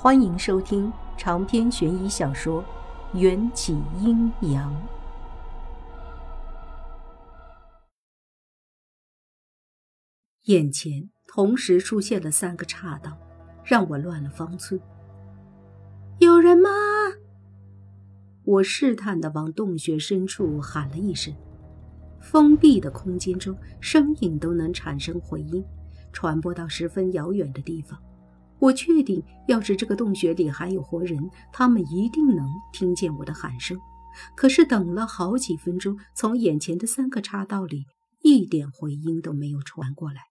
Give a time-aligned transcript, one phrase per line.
[0.00, 2.62] 欢迎收听长篇悬疑小说
[3.18, 4.72] 《缘起阴阳》。
[10.44, 13.18] 眼前同时出现了三个岔道，
[13.64, 14.80] 让我乱了方寸。
[16.20, 16.70] 有人吗？
[18.44, 21.34] 我试探的往洞穴深处喊了一声。
[22.20, 25.64] 封闭的空间中，声音都能产生回音，
[26.12, 28.00] 传播到十分遥远的地方。
[28.60, 33.78] 我确定，要是这个洞穴里还有活人，他们一定能听见我的喊声。
[34.34, 37.84] 可是等了好几分钟，从眼前的三个岔道里
[38.20, 40.22] 一点回音都没有传过来。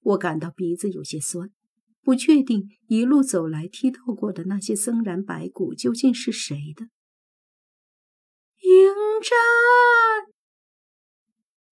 [0.00, 1.50] 我感到鼻子有些酸，
[2.02, 6.84] 不确定一路走来踢到过的那些森然白骨究竟是谁的。
[8.62, 8.88] 迎
[9.22, 10.32] 战！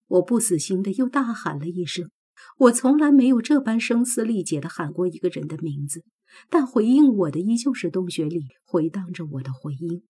[0.07, 2.11] 我不死心的又大喊了一声。
[2.59, 6.05] 我从来没有这般声嘶力竭地喊过一个人的名字，
[6.49, 10.03] 但回应我的依旧是洞穴里回荡着我的回音。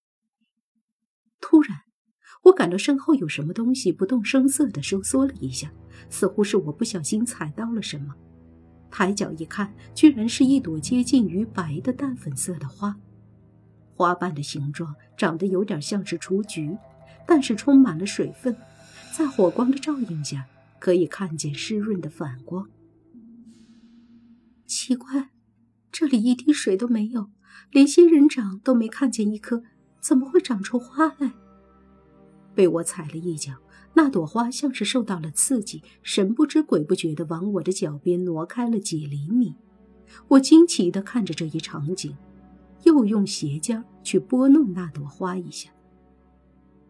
[1.41, 1.79] 突然，
[2.45, 5.73] 我感到身后有什么东西不动声色地收缩了一下，
[6.09, 8.15] 似乎是我不小心踩到了什么。
[8.91, 12.97] 抬脚一看，居然是一朵接近于白的淡粉色的花，
[13.93, 16.77] 花瓣的形状长得有点像是雏菊，
[17.27, 18.57] 但是充满了水分，
[19.13, 20.47] 在火光的照映下。
[20.79, 22.69] 可以看见湿润的反光。
[24.67, 25.31] 奇怪，
[25.93, 27.31] 这里一滴水都没有，
[27.71, 29.63] 连仙人掌都没看见一颗，
[30.01, 31.33] 怎么会长出花来？
[32.55, 33.55] 被我踩了一脚，
[33.95, 39.55] 那朵花像是受到了刺激，神不知鬼不觉地往我的脚边挪开了几厘米。
[40.29, 42.17] 我惊奇地看着这一场景，
[42.85, 45.71] 又用鞋尖去拨弄那朵花一下。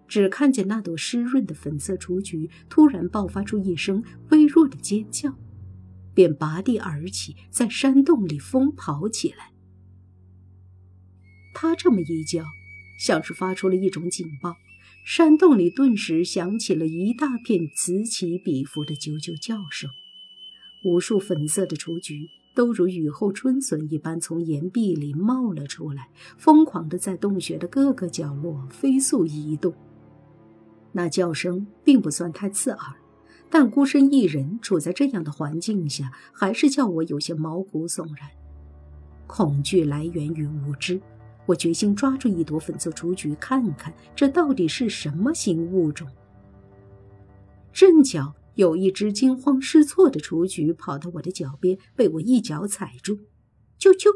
[0.08, 5.34] 只看见那朵湿润的粉色雏菊突然爆发出一声微弱的尖叫，
[6.14, 9.52] 便拔地而起，在山洞里疯跑起来。
[11.54, 12.44] 他这么一叫，
[12.98, 14.54] 像是发出了一种警报，
[15.04, 19.90] 山洞里顿时响起了一大片此起彼伏的啾啾叫声。
[20.84, 29.74] 无数粉色的雏菊都如雨后春笋一般从岩壁里冒了出来，疯狂地在洞穴的各个角落飞速移动。
[30.96, 32.94] 那叫声并不算太刺耳，
[33.50, 38.26] 但孤身一人处在这样的环境下，还是叫我有些毛骨悚然。
[39.26, 40.98] 恐惧来源于无知，
[41.44, 46.08] 我决心抓住一朵粉色雏菊，看看这到底是什么新物种。
[47.74, 53.16] 正巧有一只惊慌失措的雏菊跑到我的脚边，被我一脚踩住，
[53.78, 54.08] 啾啾，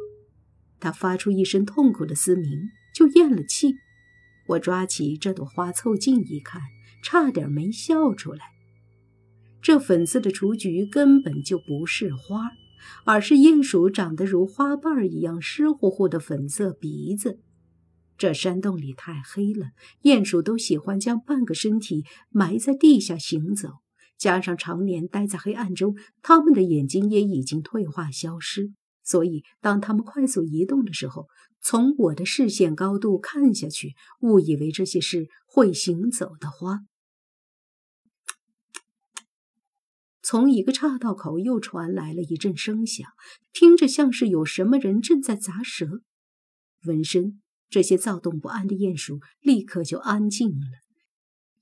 [0.81, 3.75] 它发出一声痛苦的嘶鸣，就咽了气。
[4.51, 6.61] 我抓起这朵花，凑近一看，
[7.05, 8.41] 差点没笑出来。
[9.63, 12.51] 这粉色的雏菊根本就不是花，
[13.05, 17.39] 而是鼹鼠长得如花瓣一样湿乎乎的粉色鼻子。
[18.19, 19.69] 这山洞里太黑了，
[20.03, 23.69] 鼹鼠都喜欢将半个身体埋在地下行走，
[24.19, 28.73] 加上常年待在黑暗中，它们的眼睛也已经退化消失。
[29.05, 31.29] 所以，当它们快速移动的时候，
[31.63, 36.81] 从我的视线高度看下去，误以为这些是会行走的花。
[40.23, 43.07] 从一个岔道口又传来了一阵声响，
[43.53, 46.03] 听着像是有什么人正在砸舌。
[46.87, 50.67] 闻声，这些躁动不安的鼹鼠立刻就安静了。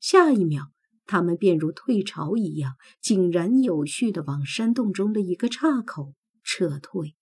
[0.00, 0.70] 下一秒，
[1.06, 7.17] 它们便如退潮一样，井然有序地往山洞中的一个岔口撤退。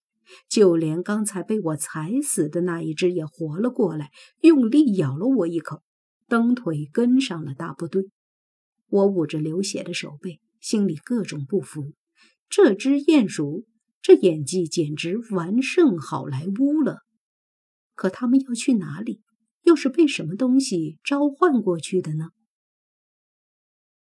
[0.49, 4.11] 就连刚才被我踩死的那一只也活了过来，
[4.41, 5.83] 用力咬了我一口，
[6.29, 8.11] 蹬腿跟上了大部队。
[8.89, 11.93] 我捂着流血的手背，心里各种不服。
[12.49, 13.67] 这只鼹鼠，
[14.01, 17.01] 这演技简直完胜好莱坞了。
[17.95, 19.23] 可他们要去哪里？
[19.65, 22.29] 又是被什么东西召唤过去的呢？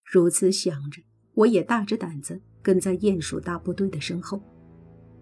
[0.03, 1.03] 如此想着，
[1.35, 4.43] 我也大着胆子跟在鼹鼠大部队的身后。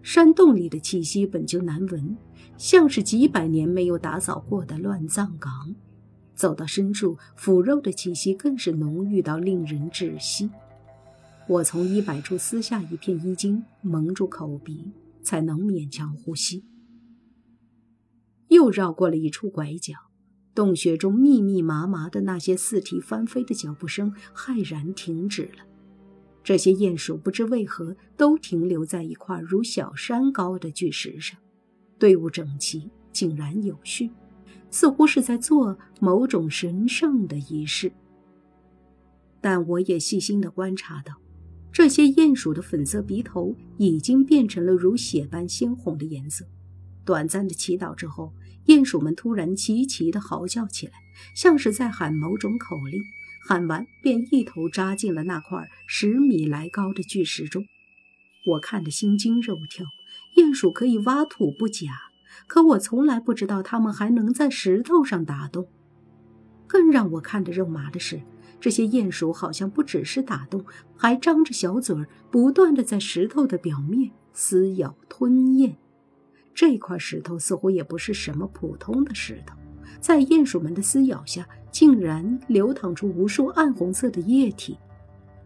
[0.03, 2.17] 山洞里的气息本就难闻，
[2.57, 5.75] 像是几百年没有打扫过的乱葬岗。
[6.33, 10.49] 走到深处，腐肉的气息更是浓郁到令人窒息。
[11.47, 16.63] 我从衣摆处撕下一片衣襟，蒙住口鼻，才能勉强呼吸。
[18.47, 19.93] 又绕过了一处拐角，
[20.55, 25.70] 洞穴中密密麻麻的那些四蹄翻飞的脚步声骇然停止了。
[26.43, 31.37] 这些鼹鼠不知为何都停留在一块如小山高的巨石上，
[31.99, 34.09] 队伍整齐，井然有序，
[34.71, 37.91] 似乎是在做某种神圣的仪式。
[39.39, 41.13] 但我也细心地观察到，
[41.71, 46.45] 这些鼹鼠的粉色鼻头已经变成了如血般鲜红的颜色，
[47.05, 48.33] 短暂的祈祷之后，
[48.65, 50.93] 鼹鼠们突然齐齐的嚎叫起来，
[51.35, 52.99] 像是在喊某种口令。
[53.43, 57.65] 喊完，便一头扎进了那块十米来高的巨石中。
[58.45, 59.85] 我看得心惊肉跳。
[60.35, 61.89] 鼹鼠可以挖土不假，
[62.47, 65.67] 可我从来不知道它们还能在石头上打洞。
[66.67, 68.21] 更让我看得肉麻的是，
[68.59, 70.65] 这些鼹鼠好像不只是打洞，
[70.95, 75.75] 还张着小嘴儿，不断的在石头的表面撕咬吞咽。
[76.53, 79.57] 这块石头似乎也不是什么普通的石头，
[80.01, 84.77] 在鼹鼠们的撕咬下，竟然流淌出无数暗红色的液体，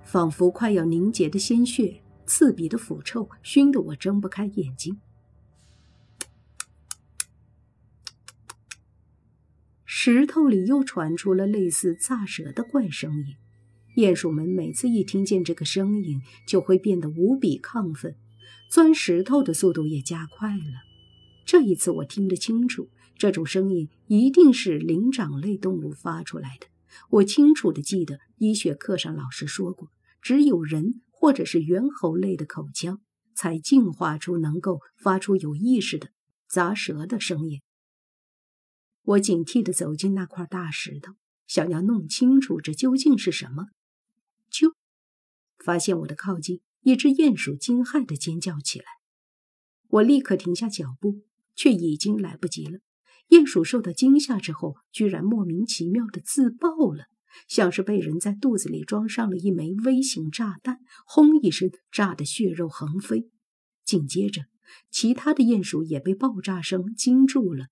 [0.04, 2.02] 仿佛快要凝结的鲜血。
[2.28, 5.00] 刺鼻的腐臭熏得我睁不开眼睛。
[9.86, 13.36] 石头里又传出了类似炸蛇的怪声音。
[13.96, 18.16] 鼹鼠们每次一听见这个声音，就会变得无比亢奋，
[18.72, 20.82] 钻石头的速度也加快了。
[21.46, 26.68] 这一次我听得清楚，这种声音一定是灵长类动物发出来的。
[27.10, 29.92] 我清楚的记得医学课上老师说过，
[30.22, 31.02] 只有人。
[31.18, 33.02] 或者是猿猴类的口腔，
[33.34, 36.10] 才进化出能够发出有意识的
[36.48, 37.62] 砸舌的声音。
[39.02, 41.14] 我警惕地走进那块大石头，
[41.48, 43.70] 想要弄清楚这究竟是什么。
[44.52, 44.76] 就
[45.58, 48.86] 发现我的靠近，一只鼹鼠惊骇地尖叫起来。
[49.88, 51.24] 我立刻停下脚步，
[51.56, 52.80] 却已经来不及了。
[53.30, 57.06] 鼹鼠受到惊吓之后，居然莫名其妙的自爆了。
[57.50, 63.30] 像是被人在肚子里装上了一枚微型炸弹，轰一声，炸得血肉横飞。
[63.84, 64.44] 紧接着，
[64.90, 67.66] 其他的鼹鼠也被爆炸声惊住了。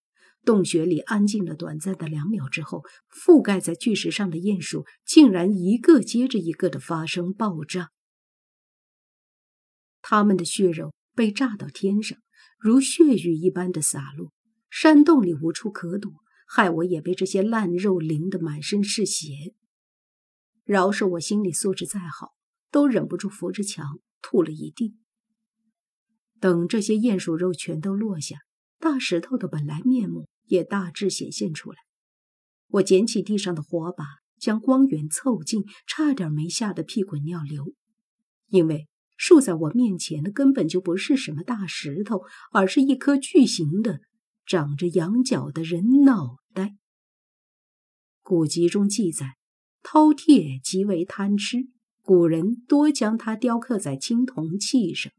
[0.43, 7.91] 洞穴里安静了短暂的两秒之后，覆盖在巨石上的鼹鼠竟然一个接着一个的发生爆炸。
[10.01, 12.17] 他们的血肉被炸到天上，
[12.59, 14.32] 如血雨一般的洒落，
[14.75, 16.11] 山洞里无处可躲。
[16.47, 19.53] 害我也被这些烂肉淋得满身是血。
[20.63, 22.33] 饶是我心理素质再好，
[22.71, 24.95] 都忍不住扶着墙吐了一地。
[26.39, 28.39] 等这些鼹鼠肉全都落下，
[28.79, 31.77] 大石头的本来面目也大致显现出来。
[32.69, 34.05] 我捡起地上的火把，
[34.39, 37.73] 将光源凑近，差点没吓得屁滚尿流。
[38.47, 38.87] 因为
[39.17, 42.21] 竖在我面前的根本就不是什么大石头，
[42.51, 44.01] 而是一颗巨型的、
[44.45, 46.37] 长着羊角的人脑。
[46.53, 46.75] 袋
[48.21, 49.37] 古籍中记载，
[49.81, 51.67] 饕餮极为贪吃，
[52.01, 55.11] 古人多将它雕刻在青铜器上。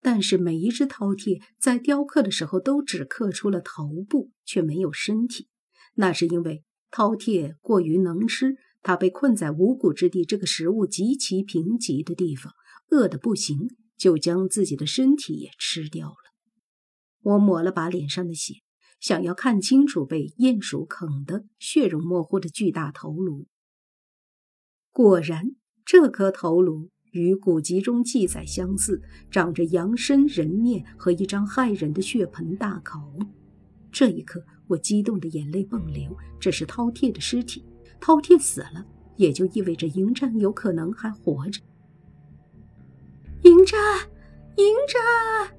[0.00, 5.48] 但是每一只饕餮在雕刻的时候都只刻出了头部，却没有身体。
[5.94, 12.52] 那是因为饕餮过于能吃，它被困在五谷之地这个食物极其贫瘠的地方，
[12.90, 16.23] 饿得不行，就将自己的身体也吃掉了。
[17.24, 18.54] 我抹了把脸上的血。
[19.00, 23.44] 想要看清楚被鼹鼠啃得血肉模糊的巨大头颅，
[24.90, 32.98] 果然，这颗头颅与古籍中记载相似，长着羊身人面和一张骇人的血盆大口。
[33.92, 36.16] 这一刻，我激动的眼泪迸流。
[36.40, 37.62] 这是饕餮的尸体，
[38.00, 38.86] 饕餮死了，
[39.16, 41.60] 也就意味着迎战有可能还活着。
[43.42, 43.78] 迎战，
[44.56, 45.58] 迎战！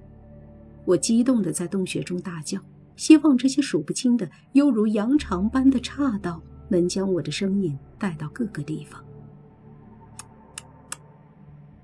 [0.85, 2.59] 我激动的在洞穴中大叫。
[2.95, 9.03] 希望这些数不清的犹如羊肠般的岔道能将我的声音带到各个地方。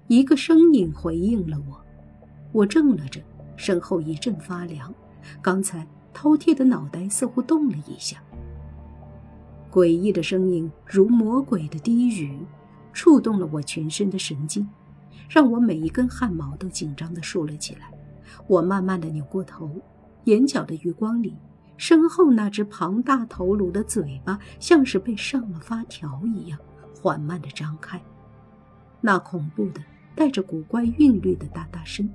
[0.07, 1.85] 一个声音回应了我，
[2.53, 3.21] 我怔了怔，
[3.57, 4.93] 身后一阵发凉。
[5.41, 8.23] 刚才饕餮的脑袋似乎动了一下。
[9.69, 12.39] 诡异的声音如魔鬼的低语，
[12.93, 14.65] 触动了我全身的神经，
[15.29, 17.91] 让我每一根汗毛都紧张地竖了起来。
[18.47, 19.69] 我慢慢地扭过头。
[20.25, 21.35] 眼角的余光里，
[21.77, 26.59] 身后那只庞大头颅的嘴巴像是被上了发条一样，
[27.01, 27.99] 缓慢地张开。
[28.99, 29.81] 那恐怖的、
[30.15, 32.07] 带着古怪韵律的哒哒声，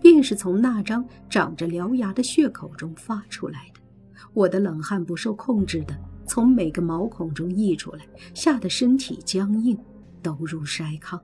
[0.00, 3.80] 便是从那张长着獠牙的血口中发出来的。
[4.32, 5.96] 我的冷汗不受控制地
[6.26, 9.78] 从每个毛孔中溢出来，吓得身体僵硬，
[10.20, 11.20] 抖如筛糠。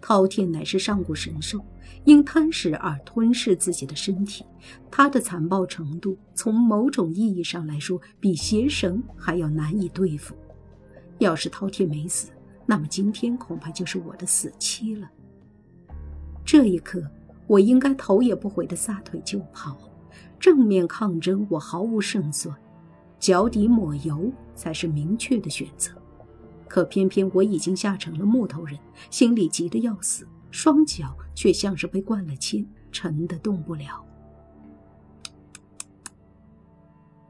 [0.00, 1.64] 饕餮乃是上古神兽，
[2.04, 4.44] 因贪食而吞噬自己的身体。
[4.90, 10.34] 它的残暴程度，从某种意义上来说，比邪神还要难以对付。
[11.18, 12.30] 要是饕餮没死，
[12.64, 15.10] 那么今天恐怕就是我的死期了。
[16.44, 17.02] 这一刻，
[17.46, 19.76] 我应该头也不回地撒腿就跑。
[20.38, 22.54] 正面抗争，我毫无胜算；
[23.18, 25.92] 脚底抹油，才是明确的选择。
[26.68, 28.78] 可偏偏我已经吓成了木头人，
[29.10, 34.04] 心里急得要死，双脚却像是被灌了铅，沉得动不了。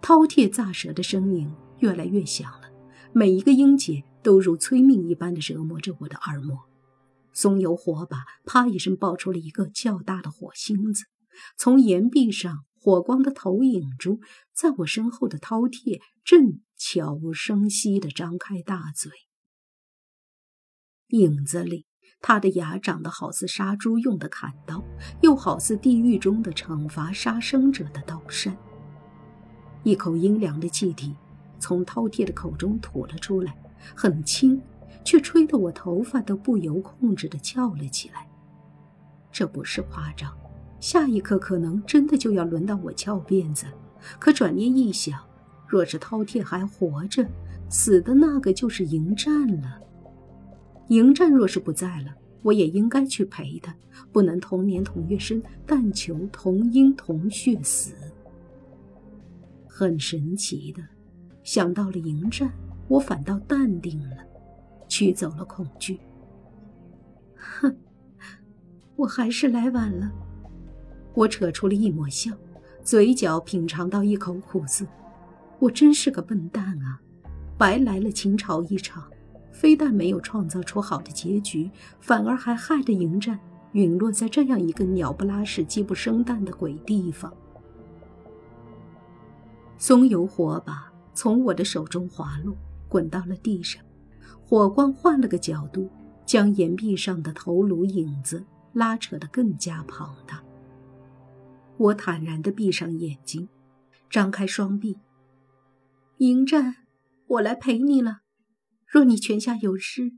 [0.03, 2.71] 饕餮炸舌的声音越来越响了，
[3.13, 6.59] 每一个音节都如催命一般的折磨着我的耳膜。
[7.33, 11.05] 松油火把啪一声爆出了一个较大的火星子，
[11.57, 14.19] 从岩壁上火光的投影中，
[14.53, 19.13] 在我身后的饕餮正悄无声息地张开大嘴。
[21.09, 21.87] 影子里，
[22.21, 24.83] 他的牙长得好似杀猪用的砍刀，
[25.21, 28.57] 又好似地狱中的惩罚杀生者的刀山。
[29.85, 31.15] 一口阴凉的气体
[31.59, 33.57] 从饕餮的口中吐了出来，
[33.95, 34.61] 很轻。
[35.05, 38.29] 却吹得我头发都不由控制地翘了起来。
[39.33, 40.37] 这不是夸张，
[40.81, 43.65] 下一刻可能真的就要轮到我翘辫子。
[44.19, 45.19] 可转念一想，
[45.67, 47.27] 若是饕餮还活着，
[47.71, 49.81] 死的那个就是迎战了。
[50.89, 53.75] 迎战若是不在了，我也应该去陪他，
[54.11, 57.93] 不能同年同月生，但求同音同血死。
[59.67, 60.83] 很神奇的，
[61.43, 62.51] 想到了迎战，
[62.89, 64.17] 我反倒淡定了。
[64.89, 66.01] 驱走了恐惧。
[67.37, 67.77] 哼，
[68.97, 70.11] 我还是来晚了。
[71.15, 72.33] 我扯出了一抹笑，
[72.83, 74.87] 嘴角品尝到一口苦涩。
[75.59, 77.01] 我真是个笨蛋啊！
[77.59, 79.11] 白来了秦朝一场，
[79.59, 83.37] 非但没有创造出好的结局，反而还害得迎战
[83.73, 87.35] 陨落在这样一个鸟不拉屎、鸡不生蛋的鬼地方。
[89.77, 92.57] 松油火把从我的手中滑落，
[92.89, 93.83] 滚到了地上。
[94.47, 95.91] 火光换了个角度，
[96.25, 100.41] 将岩壁上的头颅影子拉扯得更加庞大。
[101.79, 103.49] 我坦然地闭上眼睛，
[104.09, 104.99] 张开双臂。
[106.19, 106.77] 迎战，
[107.27, 108.21] 我来陪你了。
[108.89, 110.13] 若你泉下有失，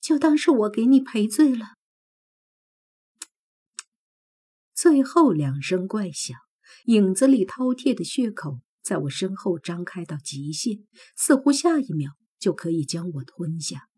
[0.00, 1.76] 就当是我给你赔罪了。
[4.74, 6.36] 最后两声怪响，
[6.86, 10.84] 影子里饕餮的血口在我身后张开到极限，
[11.16, 12.12] 似乎下一秒。
[12.36, 13.88] 就可以将我吞下。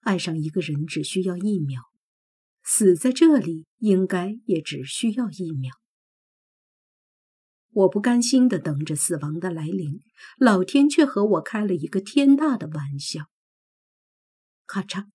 [0.00, 1.80] 爱上一个人只需要一秒，
[2.62, 5.72] 死在这里应该也只需要一秒。
[7.74, 10.00] 我不甘心地等着死亡的来临，
[10.38, 13.28] 老天却和我开了一个天大的玩笑。
[14.64, 15.08] 咔嚓，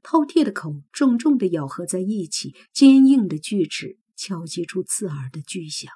[0.00, 5.92] 饕餮的口重重地咬合在一起，坚硬的锯齿敲击出刺耳的巨响。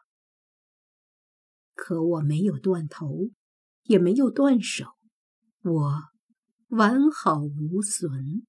[1.76, 3.30] 可我没有断头，
[3.84, 4.86] 也没有断手。
[5.62, 6.02] 我
[6.68, 8.44] 完好无损，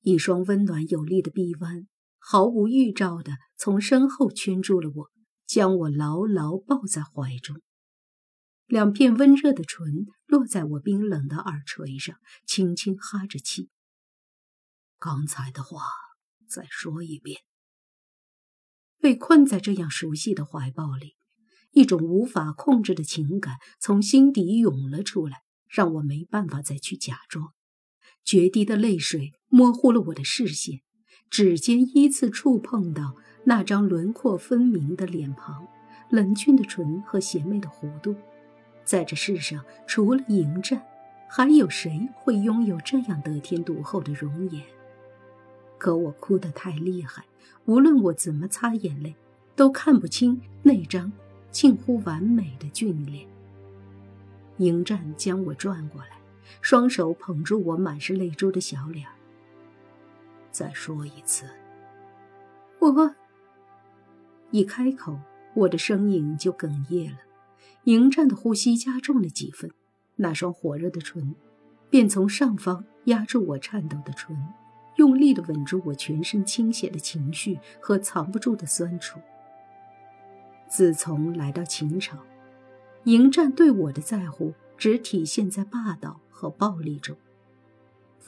[0.00, 1.86] 一双温暖有力的臂弯
[2.30, 5.10] 毫无预兆的从身后圈住了我，
[5.46, 7.62] 将我牢牢抱在怀中。
[8.66, 13.70] 两片温热的唇落在我冰冷的耳垂上，轻轻哈着气。
[14.98, 15.80] 刚才的话
[16.46, 17.40] 再说一遍。
[19.00, 21.16] 被困在这样熟悉的怀抱里。
[21.70, 27.54] 一种无法控制的情感从心底涌了出来，让我没办法再去假装。
[28.22, 30.82] 决堤的泪水模糊了我的视线，
[31.30, 35.66] 指尖依次触碰到那张轮廓分明的脸庞、
[36.10, 38.14] 冷峻的唇和邪魅的弧度。
[38.84, 40.82] 在这世上，除了迎战，
[41.28, 44.62] 还有谁会拥有这样得天独厚的容颜？
[45.76, 47.24] 可我哭得太厉害，
[47.66, 49.14] 无论我怎么擦眼泪，
[49.54, 51.12] 都看不清那张。
[51.50, 53.26] 近乎完美的俊脸。
[54.58, 56.18] 迎战将我转过来，
[56.60, 59.06] 双手捧住我满是泪珠的小脸。
[60.58, 61.44] 再说一次，
[62.80, 63.14] 我
[64.50, 65.16] 一开口，
[65.54, 67.18] 我的声音就哽咽了。
[67.84, 69.70] 迎战的呼吸加重了几分，
[70.16, 71.36] 那双火热的唇
[71.88, 74.36] 便从上方压住我颤抖的唇，
[74.96, 79.20] 用力的吻住我全身倾泻的情绪和藏不住的酸楚。
[80.68, 82.18] 自从来到秦朝，
[83.04, 87.16] 迎战对我的在乎只体现在霸道和暴力中，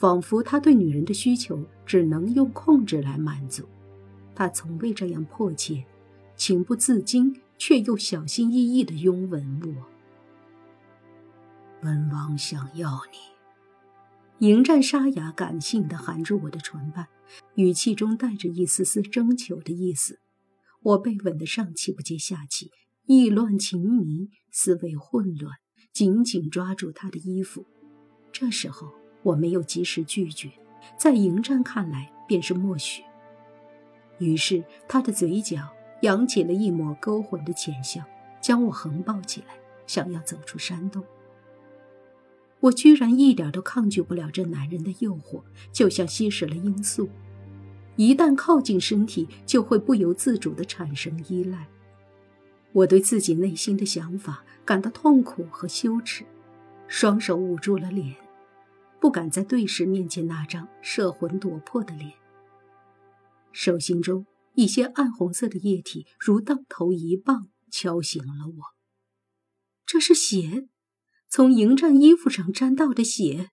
[0.01, 3.69] 仿佛他对女人的需求只能用控制来满足。
[4.33, 5.85] 他从未这样迫切、
[6.35, 9.85] 情不自禁却又小心翼翼地拥吻我。
[11.79, 12.99] 本王想要
[14.39, 17.07] 你，迎战沙哑感性地含住我的唇瓣，
[17.53, 20.17] 语气中带着一丝丝征求的意思。
[20.81, 22.71] 我被吻得上气不接下气，
[23.05, 25.57] 意乱情迷，思维混乱，
[25.93, 27.67] 紧紧抓住他的衣服。
[28.31, 28.91] 这时候
[29.23, 30.49] 我没有及时拒绝，
[30.97, 33.03] 在迎战看来便是默许。
[34.19, 35.67] 于是他的嘴角
[36.01, 38.03] 扬起了一抹勾魂的浅笑，
[38.39, 39.55] 将我横抱起来，
[39.87, 41.03] 想要走出山洞。
[42.59, 47.09] 我居然一点都抗拒不了这男人的诱惑，就像吸食了罂粟。
[47.95, 51.67] 一旦靠近身体，就会不由自主地产生依赖。
[52.71, 56.23] 我对自己内心的想法感到痛苦和羞耻，
[56.87, 58.15] 双手捂住了脸，
[59.01, 62.13] 不敢在对视面前那张摄魂夺魄的脸。
[63.51, 68.63] 手心中一些暗红色的液体如当头一棒敲醒了我。
[69.85, 70.69] 这是血，
[71.27, 73.49] 从迎战衣服上沾到的血。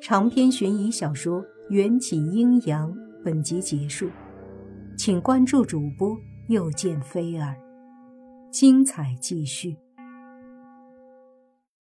[0.00, 4.10] 长篇悬疑小说《缘起阴阳》本集结束。
[4.96, 6.16] 请关注主播，
[6.48, 7.56] 又见菲儿，
[8.50, 9.83] 精彩继续。